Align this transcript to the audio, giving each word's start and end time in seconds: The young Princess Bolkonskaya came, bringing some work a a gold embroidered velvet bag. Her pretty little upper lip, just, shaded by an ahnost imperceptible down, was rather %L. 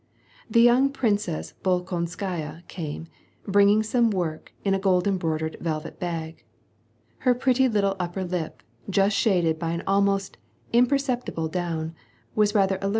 The 0.49 0.61
young 0.61 0.89
Princess 0.89 1.53
Bolkonskaya 1.63 2.65
came, 2.67 3.05
bringing 3.45 3.83
some 3.83 4.09
work 4.09 4.51
a 4.65 4.73
a 4.73 4.79
gold 4.79 5.07
embroidered 5.07 5.57
velvet 5.61 5.99
bag. 5.99 6.43
Her 7.19 7.35
pretty 7.35 7.67
little 7.67 7.95
upper 7.99 8.23
lip, 8.23 8.63
just, 8.89 9.15
shaded 9.15 9.59
by 9.59 9.73
an 9.73 9.83
ahnost 9.85 10.37
imperceptible 10.73 11.49
down, 11.49 11.93
was 12.33 12.55
rather 12.55 12.79
%L. 12.81 12.89